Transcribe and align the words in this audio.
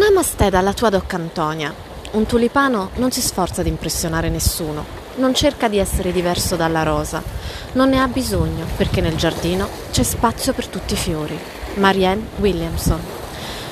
Namaste 0.00 0.48
dalla 0.48 0.72
tua 0.72 0.88
Doc 0.88 1.12
Antonia. 1.12 1.74
Un 2.12 2.24
tulipano 2.24 2.88
non 2.94 3.10
si 3.10 3.20
sforza 3.20 3.62
di 3.62 3.68
impressionare 3.68 4.30
nessuno, 4.30 4.82
non 5.16 5.34
cerca 5.34 5.68
di 5.68 5.76
essere 5.76 6.10
diverso 6.10 6.56
dalla 6.56 6.82
rosa, 6.82 7.22
non 7.72 7.90
ne 7.90 8.00
ha 8.00 8.08
bisogno 8.08 8.64
perché 8.78 9.02
nel 9.02 9.16
giardino 9.16 9.68
c'è 9.90 10.02
spazio 10.02 10.54
per 10.54 10.68
tutti 10.68 10.94
i 10.94 10.96
fiori. 10.96 11.38
Marianne 11.74 12.28
Williamson. 12.38 13.19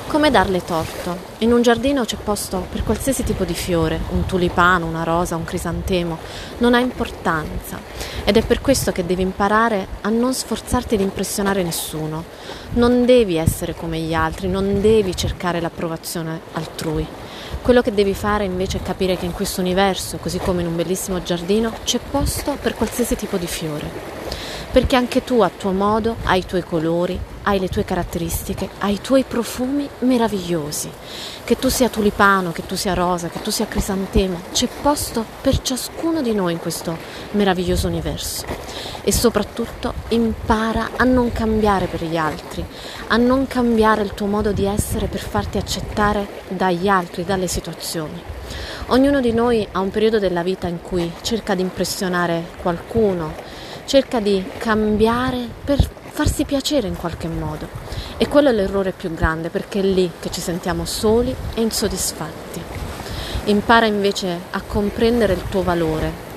Come 0.09 0.31
darle 0.31 0.65
torto? 0.65 1.15
In 1.37 1.53
un 1.53 1.61
giardino 1.61 2.03
c'è 2.03 2.17
posto 2.17 2.65
per 2.71 2.83
qualsiasi 2.83 3.21
tipo 3.23 3.43
di 3.43 3.53
fiore, 3.53 3.99
un 4.09 4.25
tulipano, 4.25 4.87
una 4.87 5.03
rosa, 5.03 5.35
un 5.35 5.43
crisantemo, 5.43 6.17
non 6.57 6.73
ha 6.73 6.79
importanza 6.79 7.79
ed 8.23 8.35
è 8.35 8.43
per 8.43 8.59
questo 8.59 8.91
che 8.91 9.05
devi 9.05 9.21
imparare 9.21 9.85
a 10.01 10.09
non 10.09 10.33
sforzarti 10.33 10.97
di 10.97 11.03
impressionare 11.03 11.61
nessuno. 11.61 12.23
Non 12.71 13.05
devi 13.05 13.35
essere 13.35 13.75
come 13.75 13.99
gli 13.99 14.15
altri, 14.15 14.47
non 14.47 14.81
devi 14.81 15.15
cercare 15.15 15.61
l'approvazione 15.61 16.41
altrui. 16.53 17.05
Quello 17.61 17.83
che 17.83 17.93
devi 17.93 18.15
fare 18.15 18.45
invece 18.45 18.79
è 18.79 18.81
capire 18.81 19.15
che 19.15 19.25
in 19.25 19.33
questo 19.33 19.61
universo, 19.61 20.17
così 20.17 20.39
come 20.39 20.61
in 20.61 20.67
un 20.67 20.75
bellissimo 20.75 21.21
giardino, 21.21 21.71
c'è 21.83 21.99
posto 21.99 22.57
per 22.59 22.73
qualsiasi 22.73 23.15
tipo 23.15 23.37
di 23.37 23.47
fiore 23.47 24.17
perché 24.71 24.95
anche 24.95 25.23
tu 25.23 25.41
a 25.41 25.49
tuo 25.49 25.71
modo 25.71 26.17
hai 26.25 26.39
i 26.39 26.45
tuoi 26.45 26.63
colori, 26.63 27.19
hai 27.43 27.59
le 27.59 27.67
tue 27.67 27.85
caratteristiche, 27.85 28.69
hai 28.79 28.93
i 28.93 29.01
tuoi 29.01 29.23
profumi 29.23 29.87
meravigliosi. 29.99 30.89
Che 31.43 31.57
tu 31.57 31.69
sia 31.69 31.89
tulipano, 31.89 32.51
che 32.51 32.65
tu 32.65 32.75
sia 32.75 32.93
rosa, 32.93 33.29
che 33.29 33.41
tu 33.41 33.49
sia 33.49 33.67
crisantemo, 33.67 34.41
c'è 34.51 34.67
posto 34.81 35.25
per 35.41 35.61
ciascuno 35.61 36.21
di 36.21 36.33
noi 36.33 36.53
in 36.53 36.59
questo 36.59 36.97
meraviglioso 37.31 37.87
universo. 37.87 38.45
E 39.03 39.11
soprattutto 39.11 39.93
impara 40.09 40.91
a 40.95 41.03
non 41.03 41.31
cambiare 41.31 41.87
per 41.87 42.03
gli 42.03 42.17
altri, 42.17 42.63
a 43.07 43.17
non 43.17 43.47
cambiare 43.47 44.01
il 44.03 44.13
tuo 44.13 44.27
modo 44.27 44.51
di 44.51 44.65
essere 44.65 45.07
per 45.07 45.21
farti 45.21 45.57
accettare 45.57 46.27
dagli 46.49 46.87
altri, 46.87 47.23
dalle 47.23 47.47
situazioni. 47.47 48.21
Ognuno 48.87 49.21
di 49.21 49.31
noi 49.31 49.67
ha 49.71 49.79
un 49.79 49.91
periodo 49.91 50.17
della 50.17 50.41
vita 50.41 50.67
in 50.67 50.81
cui 50.81 51.11
cerca 51.21 51.53
di 51.53 51.61
impressionare 51.61 52.43
qualcuno, 52.61 53.33
cerca 53.85 54.19
di 54.19 54.43
cambiare 54.57 55.47
per 55.63 55.89
farsi 56.19 56.43
piacere 56.43 56.89
in 56.89 56.97
qualche 56.97 57.29
modo. 57.29 57.69
E 58.17 58.27
quello 58.27 58.49
è 58.49 58.51
l'errore 58.51 58.91
più 58.91 59.13
grande 59.13 59.47
perché 59.47 59.79
è 59.79 59.83
lì 59.83 60.11
che 60.19 60.29
ci 60.29 60.41
sentiamo 60.41 60.83
soli 60.83 61.33
e 61.53 61.61
insoddisfatti. 61.61 62.61
Impara 63.45 63.85
invece 63.85 64.37
a 64.49 64.59
comprendere 64.59 65.31
il 65.31 65.43
tuo 65.49 65.63
valore, 65.63 66.27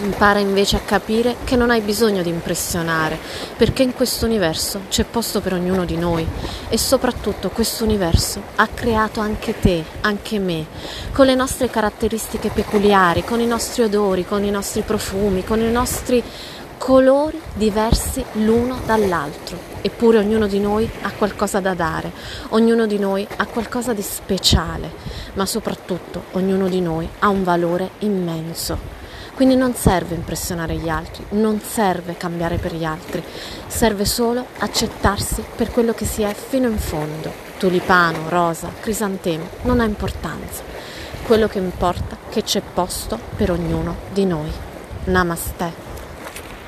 Impara 0.00 0.40
invece 0.40 0.76
a 0.76 0.80
capire 0.80 1.36
che 1.44 1.54
non 1.54 1.70
hai 1.70 1.80
bisogno 1.80 2.20
di 2.20 2.28
impressionare, 2.28 3.16
perché 3.56 3.82
in 3.84 3.94
questo 3.94 4.26
universo 4.26 4.82
c'è 4.90 5.04
posto 5.04 5.40
per 5.40 5.54
ognuno 5.54 5.84
di 5.84 5.96
noi 5.96 6.26
e 6.68 6.76
soprattutto 6.76 7.48
questo 7.48 7.84
universo 7.84 8.42
ha 8.56 8.66
creato 8.66 9.20
anche 9.20 9.58
te, 9.58 9.84
anche 10.00 10.38
me, 10.40 10.66
con 11.12 11.26
le 11.26 11.36
nostre 11.36 11.70
caratteristiche 11.70 12.50
peculiari, 12.50 13.24
con 13.24 13.40
i 13.40 13.46
nostri 13.46 13.84
odori, 13.84 14.26
con 14.26 14.44
i 14.44 14.50
nostri 14.50 14.82
profumi, 14.82 15.44
con 15.44 15.60
i 15.60 15.70
nostri 15.70 16.22
colori 16.84 17.40
diversi 17.54 18.22
l'uno 18.32 18.78
dall'altro, 18.84 19.56
eppure 19.80 20.18
ognuno 20.18 20.46
di 20.46 20.60
noi 20.60 20.86
ha 21.00 21.12
qualcosa 21.12 21.58
da 21.58 21.72
dare, 21.72 22.12
ognuno 22.50 22.84
di 22.84 22.98
noi 22.98 23.26
ha 23.36 23.46
qualcosa 23.46 23.94
di 23.94 24.02
speciale, 24.02 24.92
ma 25.32 25.46
soprattutto 25.46 26.24
ognuno 26.32 26.68
di 26.68 26.82
noi 26.82 27.08
ha 27.20 27.28
un 27.28 27.42
valore 27.42 27.92
immenso. 28.00 28.76
Quindi 29.34 29.56
non 29.56 29.74
serve 29.74 30.14
impressionare 30.14 30.74
gli 30.74 30.90
altri, 30.90 31.24
non 31.30 31.58
serve 31.58 32.18
cambiare 32.18 32.58
per 32.58 32.74
gli 32.74 32.84
altri, 32.84 33.24
serve 33.66 34.04
solo 34.04 34.44
accettarsi 34.58 35.42
per 35.56 35.70
quello 35.70 35.94
che 35.94 36.04
si 36.04 36.20
è 36.20 36.34
fino 36.34 36.68
in 36.68 36.76
fondo. 36.76 37.32
Tulipano, 37.56 38.28
rosa, 38.28 38.68
crisantemo, 38.78 39.48
non 39.62 39.80
ha 39.80 39.84
importanza. 39.84 40.62
Quello 41.24 41.48
che 41.48 41.56
importa 41.56 42.16
è 42.28 42.30
che 42.30 42.42
c'è 42.42 42.60
posto 42.60 43.18
per 43.36 43.50
ognuno 43.50 43.96
di 44.12 44.26
noi. 44.26 44.50
Namaste. 45.04 45.83